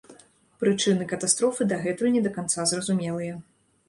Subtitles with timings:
[0.61, 3.37] Прычыны катастрофы дагэтуль не да канца зразумелыя.